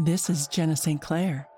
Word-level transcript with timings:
This 0.00 0.30
is 0.30 0.46
Jenna 0.46 0.76
St. 0.76 1.02
Clair. 1.02 1.48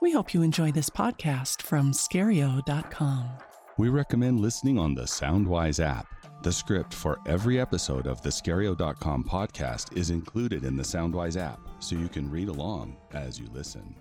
We 0.00 0.12
hope 0.12 0.32
you 0.32 0.42
enjoy 0.42 0.70
this 0.70 0.88
podcast 0.88 1.62
from 1.62 1.90
Scario.com. 1.90 3.28
We 3.76 3.88
recommend 3.88 4.38
listening 4.38 4.78
on 4.78 4.94
the 4.94 5.02
Soundwise 5.02 5.84
app. 5.84 6.06
The 6.44 6.52
script 6.52 6.94
for 6.94 7.18
every 7.26 7.60
episode 7.60 8.06
of 8.06 8.22
the 8.22 8.28
Scario.com 8.28 9.24
podcast 9.24 9.96
is 9.96 10.10
included 10.10 10.64
in 10.64 10.76
the 10.76 10.84
Soundwise 10.84 11.36
app, 11.36 11.58
so 11.80 11.96
you 11.96 12.08
can 12.08 12.30
read 12.30 12.46
along 12.46 12.96
as 13.14 13.36
you 13.36 13.48
listen. 13.52 13.96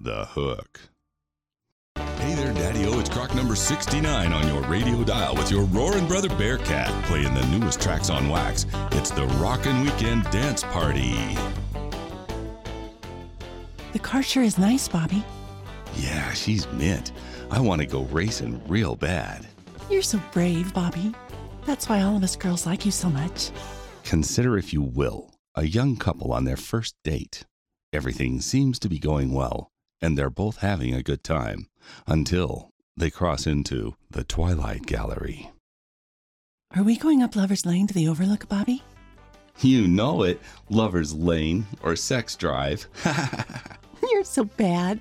The 0.00 0.24
Hook. 0.24 0.80
Hey 1.94 2.34
there, 2.34 2.52
Daddy 2.52 2.84
O. 2.86 2.98
It's 2.98 3.08
Croc 3.08 3.32
number 3.32 3.54
69 3.54 4.32
on 4.32 4.48
your 4.48 4.62
radio 4.68 5.04
dial 5.04 5.36
with 5.36 5.52
your 5.52 5.66
roaring 5.66 6.08
brother 6.08 6.28
Bearcat 6.30 6.88
playing 7.04 7.32
the 7.32 7.46
newest 7.46 7.80
tracks 7.80 8.10
on 8.10 8.28
wax. 8.28 8.66
It's 8.90 9.12
the 9.12 9.26
Rockin' 9.38 9.82
Weekend 9.82 10.24
Dance 10.32 10.64
Party. 10.64 11.14
The 13.92 13.98
car 13.98 14.22
sure 14.22 14.42
is 14.42 14.58
nice, 14.58 14.88
Bobby. 14.88 15.24
Yeah, 15.96 16.32
she's 16.32 16.70
mint. 16.72 17.12
I 17.50 17.60
want 17.60 17.80
to 17.80 17.86
go 17.86 18.02
racing 18.04 18.62
real 18.68 18.94
bad. 18.94 19.46
You're 19.90 20.02
so 20.02 20.20
brave, 20.32 20.72
Bobby. 20.72 21.12
That's 21.66 21.88
why 21.88 22.02
all 22.02 22.16
of 22.16 22.22
us 22.22 22.36
girls 22.36 22.66
like 22.66 22.84
you 22.84 22.92
so 22.92 23.08
much. 23.10 23.50
Consider, 24.04 24.56
if 24.56 24.72
you 24.72 24.82
will, 24.82 25.34
a 25.54 25.64
young 25.66 25.96
couple 25.96 26.32
on 26.32 26.44
their 26.44 26.56
first 26.56 26.94
date. 27.04 27.44
Everything 27.92 28.40
seems 28.40 28.78
to 28.78 28.88
be 28.88 28.98
going 28.98 29.32
well, 29.32 29.70
and 30.00 30.16
they're 30.16 30.30
both 30.30 30.58
having 30.58 30.94
a 30.94 31.02
good 31.02 31.24
time 31.24 31.66
until 32.06 32.70
they 32.96 33.10
cross 33.10 33.46
into 33.46 33.94
the 34.10 34.22
Twilight 34.22 34.86
Gallery. 34.86 35.50
Are 36.76 36.84
we 36.84 36.96
going 36.96 37.20
up 37.20 37.34
Lover's 37.34 37.66
Lane 37.66 37.88
to 37.88 37.94
the 37.94 38.06
Overlook, 38.06 38.48
Bobby? 38.48 38.84
You 39.60 39.88
know 39.88 40.22
it, 40.22 40.40
Lover's 40.68 41.12
Lane 41.12 41.66
or 41.82 41.96
Sex 41.96 42.36
Drive. 42.36 42.86
So 44.30 44.44
bad. 44.44 45.00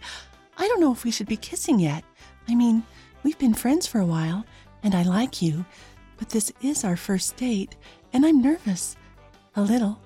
I 0.57 0.67
don't 0.67 0.81
know 0.81 0.91
if 0.91 1.03
we 1.03 1.11
should 1.11 1.27
be 1.27 1.37
kissing 1.37 1.77
yet. 1.79 2.03
I 2.47 2.55
mean, 2.55 2.81
we've 3.21 3.37
been 3.37 3.53
friends 3.53 3.85
for 3.85 3.99
a 3.99 4.05
while, 4.05 4.43
and 4.81 4.95
I 4.95 5.03
like 5.03 5.39
you, 5.39 5.63
but 6.17 6.29
this 6.29 6.51
is 6.63 6.83
our 6.83 6.97
first 6.97 7.37
date, 7.37 7.75
and 8.11 8.25
I'm 8.25 8.41
nervous. 8.41 8.95
A 9.55 9.61
little. 9.61 9.99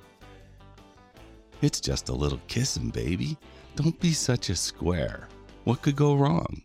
it's 1.61 1.79
just 1.79 2.09
a 2.09 2.13
little 2.13 2.41
kissing, 2.47 2.89
baby. 2.89 3.37
Don't 3.77 3.97
be 4.01 4.11
such 4.11 4.49
a 4.49 4.57
square. 4.57 5.29
What 5.63 5.81
could 5.81 5.95
go 5.95 6.15
wrong? 6.15 6.63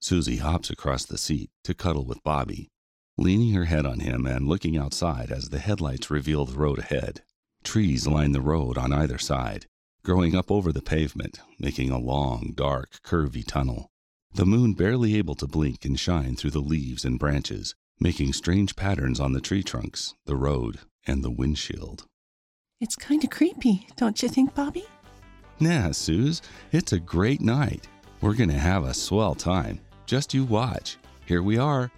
Susie 0.00 0.38
hops 0.38 0.70
across 0.70 1.04
the 1.04 1.18
seat 1.18 1.50
to 1.64 1.74
cuddle 1.74 2.06
with 2.06 2.24
Bobby, 2.24 2.68
leaning 3.18 3.52
her 3.52 3.66
head 3.66 3.84
on 3.84 4.00
him 4.00 4.26
and 4.26 4.48
looking 4.48 4.78
outside 4.78 5.30
as 5.30 5.50
the 5.50 5.58
headlights 5.58 6.10
reveal 6.10 6.46
the 6.46 6.58
road 6.58 6.78
ahead. 6.78 7.20
Trees 7.62 8.06
line 8.06 8.32
the 8.32 8.40
road 8.40 8.78
on 8.78 8.94
either 8.94 9.18
side, 9.18 9.66
growing 10.06 10.36
up 10.36 10.52
over 10.52 10.70
the 10.70 10.80
pavement, 10.80 11.40
making 11.58 11.90
a 11.90 11.98
long, 11.98 12.52
dark, 12.54 13.00
curvy 13.02 13.44
tunnel. 13.44 13.90
The 14.32 14.46
moon 14.46 14.72
barely 14.72 15.16
able 15.16 15.34
to 15.34 15.48
blink 15.48 15.84
and 15.84 15.98
shine 15.98 16.36
through 16.36 16.52
the 16.52 16.60
leaves 16.60 17.04
and 17.04 17.18
branches, 17.18 17.74
making 17.98 18.32
strange 18.32 18.76
patterns 18.76 19.18
on 19.18 19.32
the 19.32 19.40
tree 19.40 19.64
trunks, 19.64 20.14
the 20.24 20.36
road, 20.36 20.78
and 21.08 21.24
the 21.24 21.30
windshield. 21.30 22.06
It's 22.80 22.94
kind 22.94 23.24
of 23.24 23.30
creepy, 23.30 23.88
don't 23.96 24.22
you 24.22 24.28
think, 24.28 24.54
Bobby? 24.54 24.84
Nah, 25.58 25.90
Suze, 25.90 26.40
it's 26.70 26.92
a 26.92 27.00
great 27.00 27.40
night. 27.40 27.88
We're 28.20 28.34
gonna 28.34 28.52
have 28.52 28.84
a 28.84 28.94
swell 28.94 29.34
time. 29.34 29.80
Just 30.06 30.32
you 30.32 30.44
watch. 30.44 30.98
Here 31.24 31.42
we 31.42 31.58
are. 31.58 31.90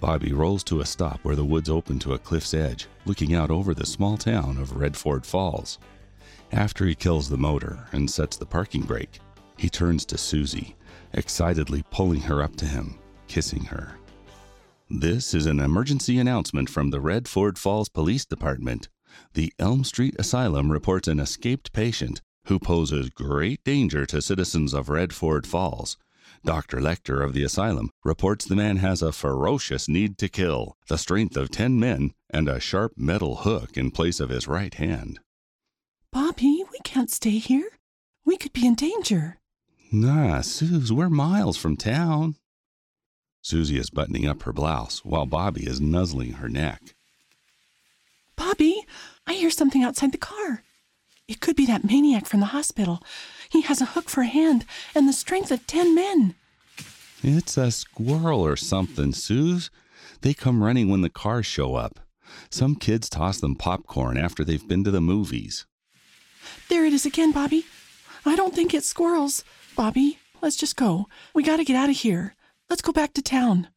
Bobby 0.00 0.34
rolls 0.34 0.62
to 0.64 0.80
a 0.80 0.84
stop 0.84 1.20
where 1.22 1.36
the 1.36 1.46
woods 1.46 1.70
open 1.70 1.98
to 2.00 2.12
a 2.12 2.18
cliff's 2.18 2.52
edge, 2.52 2.88
looking 3.06 3.34
out 3.34 3.50
over 3.50 3.72
the 3.72 3.86
small 3.86 4.18
town 4.18 4.58
of 4.58 4.76
Redford 4.76 5.24
Falls. 5.24 5.78
After 6.52 6.84
he 6.84 6.94
kills 6.94 7.30
the 7.30 7.38
motor 7.38 7.88
and 7.92 8.10
sets 8.10 8.36
the 8.36 8.44
parking 8.44 8.82
brake, 8.82 9.20
he 9.56 9.70
turns 9.70 10.04
to 10.06 10.18
Susie, 10.18 10.76
excitedly 11.14 11.82
pulling 11.90 12.20
her 12.22 12.42
up 12.42 12.56
to 12.56 12.66
him, 12.66 12.98
kissing 13.26 13.64
her. 13.64 13.96
This 14.90 15.32
is 15.32 15.46
an 15.46 15.60
emergency 15.60 16.18
announcement 16.18 16.68
from 16.68 16.90
the 16.90 17.00
Redford 17.00 17.58
Falls 17.58 17.88
Police 17.88 18.26
Department. 18.26 18.90
The 19.32 19.50
Elm 19.58 19.82
Street 19.82 20.14
Asylum 20.18 20.70
reports 20.70 21.08
an 21.08 21.20
escaped 21.20 21.72
patient 21.72 22.20
who 22.46 22.58
poses 22.58 23.08
great 23.08 23.64
danger 23.64 24.04
to 24.04 24.20
citizens 24.20 24.74
of 24.74 24.90
Redford 24.90 25.46
Falls. 25.46 25.96
Dr. 26.44 26.78
Lecter 26.78 27.24
of 27.24 27.32
the 27.32 27.44
asylum 27.44 27.90
reports 28.04 28.44
the 28.44 28.56
man 28.56 28.76
has 28.76 29.00
a 29.00 29.12
ferocious 29.12 29.88
need 29.88 30.18
to 30.18 30.28
kill, 30.28 30.76
the 30.88 30.98
strength 30.98 31.36
of 31.38 31.50
10 31.50 31.80
men, 31.80 32.12
and 32.28 32.46
a 32.46 32.60
sharp 32.60 32.92
metal 32.98 33.36
hook 33.36 33.78
in 33.78 33.90
place 33.90 34.20
of 34.20 34.28
his 34.28 34.46
right 34.46 34.74
hand. 34.74 35.18
Bobby, 36.12 36.62
we 36.70 36.78
can't 36.84 37.10
stay 37.10 37.38
here. 37.38 37.70
We 38.26 38.36
could 38.36 38.52
be 38.52 38.66
in 38.66 38.74
danger. 38.74 39.38
Nah, 39.90 40.42
Suze, 40.42 40.92
we're 40.92 41.08
miles 41.08 41.56
from 41.56 41.76
town. 41.76 42.36
Susie 43.40 43.78
is 43.78 43.90
buttoning 43.90 44.26
up 44.26 44.42
her 44.42 44.52
blouse 44.52 45.04
while 45.04 45.26
Bobby 45.26 45.66
is 45.66 45.80
nuzzling 45.80 46.34
her 46.34 46.48
neck. 46.48 46.94
Bobby, 48.36 48.84
I 49.26 49.32
hear 49.32 49.50
something 49.50 49.82
outside 49.82 50.12
the 50.12 50.18
car. 50.18 50.62
It 51.28 51.40
could 51.40 51.56
be 51.56 51.66
that 51.66 51.84
maniac 51.84 52.26
from 52.26 52.40
the 52.40 52.46
hospital. 52.46 53.02
He 53.50 53.62
has 53.62 53.80
a 53.80 53.86
hook 53.86 54.10
for 54.10 54.20
a 54.20 54.26
hand 54.26 54.66
and 54.94 55.08
the 55.08 55.12
strength 55.12 55.50
of 55.50 55.66
ten 55.66 55.94
men. 55.94 56.34
It's 57.22 57.56
a 57.56 57.70
squirrel 57.70 58.40
or 58.40 58.56
something, 58.56 59.12
Suze. 59.12 59.70
They 60.20 60.34
come 60.34 60.62
running 60.62 60.90
when 60.90 61.00
the 61.00 61.10
cars 61.10 61.46
show 61.46 61.74
up. 61.74 62.00
Some 62.50 62.76
kids 62.76 63.08
toss 63.08 63.40
them 63.40 63.56
popcorn 63.56 64.16
after 64.18 64.44
they've 64.44 64.66
been 64.66 64.84
to 64.84 64.90
the 64.90 65.00
movies. 65.00 65.66
There 66.68 66.84
it 66.84 66.92
is 66.92 67.06
again, 67.06 67.32
Bobby. 67.32 67.64
I 68.24 68.36
don't 68.36 68.54
think 68.54 68.72
it's 68.74 68.88
squirrels. 68.88 69.44
Bobby, 69.76 70.18
let's 70.40 70.56
just 70.56 70.76
go. 70.76 71.08
We 71.34 71.42
gotta 71.42 71.64
get 71.64 71.76
out 71.76 71.90
of 71.90 71.96
here. 71.96 72.34
Let's 72.70 72.82
go 72.82 72.92
back 72.92 73.12
to 73.14 73.22
town. 73.22 73.68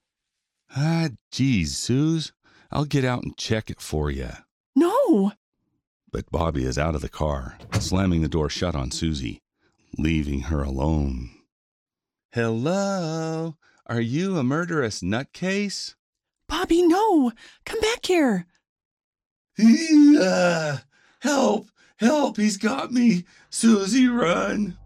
Ah, 0.76 1.10
geez, 1.32 1.78
Suze. 1.78 2.32
I'll 2.72 2.86
get 2.86 3.06
out 3.06 3.24
and 3.24 3.38
check 3.38 3.70
it 3.70 3.82
for 3.82 4.12
you. 4.12 4.30
No! 4.76 5.34
But 6.12 6.32
Bobby 6.32 6.66
is 6.66 6.78
out 6.78 6.96
of 6.96 7.02
the 7.02 7.10
car, 7.10 7.58
slamming 7.80 8.22
the 8.22 8.28
door 8.28 8.50
shut 8.50 8.76
on 8.76 8.92
Susie, 8.92 9.42
leaving 9.98 10.42
her 10.42 10.64
alone. 10.64 11.32
Hello? 12.32 13.56
Are 13.86 14.02
you 14.02 14.38
a 14.38 14.44
murderous 14.44 15.02
nutcase? 15.02 15.96
Bobby, 16.48 16.82
no! 16.82 17.32
Come 17.66 17.80
back 17.80 18.06
here! 18.06 18.46
Help! 21.20 21.68
Help! 21.98 22.38
He's 22.38 22.58
got 22.58 22.92
me! 22.92 23.24
Susie, 23.50 24.08
run! 24.08 24.78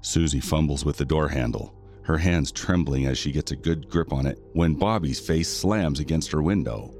Susie 0.00 0.40
fumbles 0.40 0.84
with 0.84 0.96
the 0.96 1.04
door 1.04 1.28
handle, 1.28 1.74
her 2.02 2.18
hands 2.18 2.52
trembling 2.52 3.06
as 3.06 3.18
she 3.18 3.32
gets 3.32 3.50
a 3.50 3.56
good 3.56 3.88
grip 3.88 4.12
on 4.12 4.26
it 4.26 4.40
when 4.52 4.74
Bobby's 4.74 5.20
face 5.20 5.48
slams 5.48 6.00
against 6.00 6.30
her 6.32 6.42
window. 6.42 6.94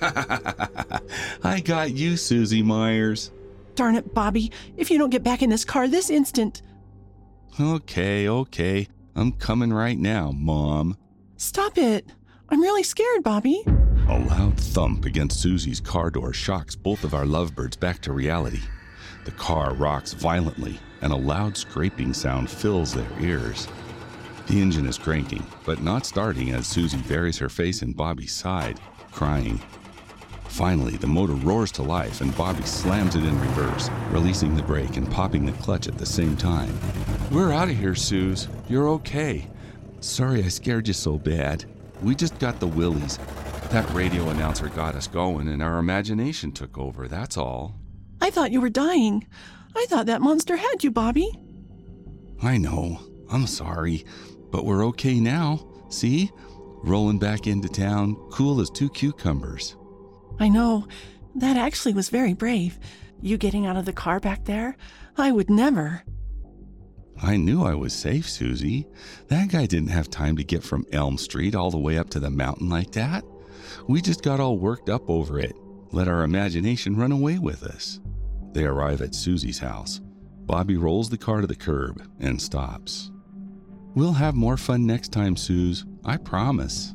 I 0.02 1.60
got 1.64 1.92
you, 1.92 2.16
Susie 2.16 2.62
Myers. 2.62 3.30
Darn 3.74 3.96
it, 3.96 4.12
Bobby. 4.14 4.52
If 4.76 4.90
you 4.90 4.98
don't 4.98 5.10
get 5.10 5.22
back 5.22 5.42
in 5.42 5.50
this 5.50 5.64
car 5.64 5.88
this 5.88 6.10
instant. 6.10 6.62
Okay, 7.58 8.28
okay. 8.28 8.88
I'm 9.14 9.32
coming 9.32 9.72
right 9.72 9.98
now, 9.98 10.30
Mom. 10.30 10.96
Stop 11.36 11.78
it. 11.78 12.06
I'm 12.48 12.60
really 12.60 12.82
scared, 12.82 13.22
Bobby. 13.22 13.64
A 14.08 14.18
loud 14.18 14.58
thump 14.58 15.04
against 15.04 15.40
Susie's 15.40 15.80
car 15.80 16.08
door 16.08 16.32
shocks 16.32 16.74
both 16.74 17.04
of 17.04 17.12
our 17.12 17.26
lovebirds 17.26 17.76
back 17.76 18.00
to 18.00 18.12
reality. 18.14 18.62
The 19.26 19.32
car 19.32 19.74
rocks 19.74 20.14
violently, 20.14 20.80
and 21.02 21.12
a 21.12 21.16
loud 21.16 21.58
scraping 21.58 22.14
sound 22.14 22.48
fills 22.48 22.94
their 22.94 23.06
ears. 23.20 23.68
The 24.46 24.62
engine 24.62 24.86
is 24.86 24.96
cranking, 24.96 25.46
but 25.66 25.82
not 25.82 26.06
starting 26.06 26.52
as 26.52 26.66
Susie 26.66 27.02
buries 27.06 27.36
her 27.36 27.50
face 27.50 27.82
in 27.82 27.92
Bobby's 27.92 28.32
side, 28.32 28.80
crying. 29.12 29.60
Finally, 30.44 30.96
the 30.96 31.06
motor 31.06 31.34
roars 31.34 31.70
to 31.72 31.82
life 31.82 32.22
and 32.22 32.34
Bobby 32.34 32.62
slams 32.62 33.14
it 33.14 33.24
in 33.24 33.38
reverse, 33.38 33.90
releasing 34.10 34.56
the 34.56 34.62
brake 34.62 34.96
and 34.96 35.10
popping 35.10 35.44
the 35.44 35.52
clutch 35.52 35.86
at 35.86 35.98
the 35.98 36.06
same 36.06 36.34
time. 36.34 36.72
We're 37.30 37.52
out 37.52 37.68
of 37.68 37.76
here, 37.76 37.94
Suze. 37.94 38.48
You're 38.70 38.88
okay. 38.88 39.46
Sorry 40.00 40.42
I 40.42 40.48
scared 40.48 40.88
you 40.88 40.94
so 40.94 41.18
bad. 41.18 41.66
We 42.02 42.14
just 42.14 42.38
got 42.38 42.58
the 42.58 42.66
willies. 42.66 43.18
That 43.70 43.92
radio 43.92 44.30
announcer 44.30 44.68
got 44.68 44.94
us 44.94 45.06
going 45.06 45.46
and 45.48 45.62
our 45.62 45.78
imagination 45.78 46.52
took 46.52 46.78
over, 46.78 47.06
that's 47.06 47.36
all. 47.36 47.78
I 48.18 48.30
thought 48.30 48.50
you 48.50 48.62
were 48.62 48.70
dying. 48.70 49.26
I 49.76 49.84
thought 49.90 50.06
that 50.06 50.22
monster 50.22 50.56
had 50.56 50.82
you, 50.82 50.90
Bobby. 50.90 51.30
I 52.42 52.56
know. 52.56 52.98
I'm 53.30 53.46
sorry. 53.46 54.06
But 54.50 54.64
we're 54.64 54.86
okay 54.86 55.20
now. 55.20 55.68
See? 55.90 56.30
Rolling 56.82 57.18
back 57.18 57.46
into 57.46 57.68
town, 57.68 58.14
cool 58.30 58.60
as 58.60 58.70
two 58.70 58.88
cucumbers. 58.88 59.76
I 60.40 60.48
know. 60.48 60.88
That 61.34 61.58
actually 61.58 61.92
was 61.92 62.08
very 62.08 62.32
brave. 62.32 62.78
You 63.20 63.36
getting 63.36 63.66
out 63.66 63.76
of 63.76 63.84
the 63.84 63.92
car 63.92 64.18
back 64.18 64.46
there? 64.46 64.76
I 65.18 65.30
would 65.30 65.50
never. 65.50 66.04
I 67.20 67.36
knew 67.36 67.64
I 67.64 67.74
was 67.74 67.92
safe, 67.92 68.30
Susie. 68.30 68.86
That 69.26 69.48
guy 69.48 69.66
didn't 69.66 69.90
have 69.90 70.08
time 70.08 70.36
to 70.36 70.44
get 70.44 70.62
from 70.62 70.86
Elm 70.90 71.18
Street 71.18 71.54
all 71.54 71.70
the 71.70 71.76
way 71.76 71.98
up 71.98 72.08
to 72.10 72.20
the 72.20 72.30
mountain 72.30 72.70
like 72.70 72.92
that. 72.92 73.24
We 73.86 74.00
just 74.00 74.22
got 74.22 74.40
all 74.40 74.58
worked 74.58 74.88
up 74.88 75.08
over 75.08 75.38
it, 75.38 75.56
let 75.92 76.08
our 76.08 76.22
imagination 76.22 76.96
run 76.96 77.12
away 77.12 77.38
with 77.38 77.62
us. 77.62 78.00
They 78.52 78.64
arrive 78.64 79.00
at 79.02 79.14
Susie's 79.14 79.58
house. 79.58 80.00
Bobby 80.46 80.76
rolls 80.76 81.10
the 81.10 81.18
car 81.18 81.40
to 81.40 81.46
the 81.46 81.54
curb 81.54 82.02
and 82.18 82.40
stops. 82.40 83.10
We'll 83.94 84.12
have 84.12 84.34
more 84.34 84.56
fun 84.56 84.86
next 84.86 85.12
time, 85.12 85.36
Suze. 85.36 85.84
I 86.04 86.16
promise. 86.16 86.94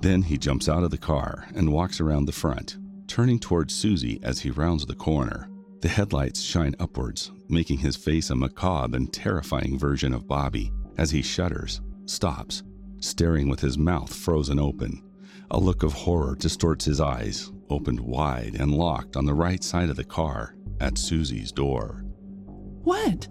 Then 0.00 0.22
he 0.22 0.38
jumps 0.38 0.68
out 0.68 0.84
of 0.84 0.90
the 0.90 0.98
car 0.98 1.46
and 1.54 1.72
walks 1.72 2.00
around 2.00 2.26
the 2.26 2.32
front, 2.32 2.78
turning 3.06 3.38
towards 3.38 3.74
Susie 3.74 4.20
as 4.22 4.40
he 4.40 4.50
rounds 4.50 4.86
the 4.86 4.94
corner. 4.94 5.48
The 5.80 5.88
headlights 5.88 6.40
shine 6.40 6.74
upwards, 6.78 7.32
making 7.48 7.78
his 7.78 7.96
face 7.96 8.30
a 8.30 8.36
macabre 8.36 8.96
and 8.96 9.12
terrifying 9.12 9.78
version 9.78 10.14
of 10.14 10.28
Bobby 10.28 10.72
as 10.98 11.10
he 11.10 11.22
shudders, 11.22 11.80
stops, 12.06 12.62
staring 13.00 13.48
with 13.48 13.60
his 13.60 13.78
mouth 13.78 14.14
frozen 14.14 14.58
open. 14.58 15.02
A 15.52 15.60
look 15.60 15.82
of 15.82 15.92
horror 15.92 16.34
distorts 16.34 16.86
his 16.86 16.98
eyes, 16.98 17.52
opened 17.68 18.00
wide 18.00 18.56
and 18.58 18.74
locked 18.74 19.18
on 19.18 19.26
the 19.26 19.34
right 19.34 19.62
side 19.62 19.90
of 19.90 19.96
the 19.96 20.04
car 20.04 20.56
at 20.80 20.96
Susie's 20.96 21.52
door. 21.52 22.06
What? 22.84 23.28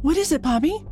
What 0.00 0.16
is 0.16 0.30
it, 0.30 0.40
Bobby? 0.40 0.84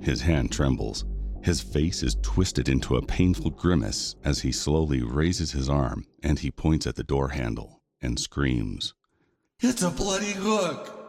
His 0.00 0.20
hand 0.20 0.52
trembles. 0.52 1.04
His 1.42 1.60
face 1.60 2.04
is 2.04 2.16
twisted 2.22 2.68
into 2.68 2.94
a 2.94 3.04
painful 3.04 3.50
grimace 3.50 4.14
as 4.22 4.40
he 4.40 4.52
slowly 4.52 5.02
raises 5.02 5.50
his 5.50 5.68
arm 5.68 6.04
and 6.22 6.38
he 6.38 6.52
points 6.52 6.86
at 6.86 6.94
the 6.94 7.02
door 7.02 7.30
handle 7.30 7.82
and 8.00 8.16
screams. 8.16 8.94
It's 9.58 9.82
a 9.82 9.90
bloody 9.90 10.32
hook. 10.32 11.05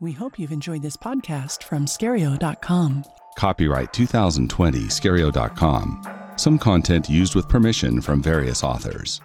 We 0.00 0.12
hope 0.12 0.38
you've 0.38 0.50
enjoyed 0.50 0.80
this 0.80 0.96
podcast 0.96 1.62
from 1.62 1.84
Scario.com. 1.84 3.04
Copyright 3.36 3.92
2020 3.92 4.78
Scario.com. 4.84 6.02
Some 6.36 6.58
content 6.58 7.10
used 7.10 7.34
with 7.34 7.48
permission 7.48 8.00
from 8.00 8.22
various 8.22 8.64
authors. 8.64 9.20